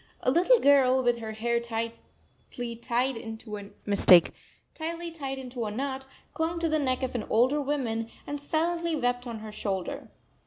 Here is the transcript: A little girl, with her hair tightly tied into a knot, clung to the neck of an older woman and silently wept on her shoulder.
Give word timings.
A 0.21 0.31
little 0.31 0.59
girl, 0.59 1.03
with 1.03 1.19
her 1.19 1.33
hair 1.33 1.59
tightly 1.59 2.75
tied 2.75 3.15
into 3.17 3.55
a 3.55 3.69
knot, 5.71 6.05
clung 6.33 6.57
to 6.59 6.67
the 6.67 6.79
neck 6.79 7.03
of 7.03 7.13
an 7.13 7.23
older 7.29 7.61
woman 7.61 8.09
and 8.25 8.41
silently 8.41 8.95
wept 8.95 9.27
on 9.27 9.37
her 9.41 9.51
shoulder. 9.51 10.07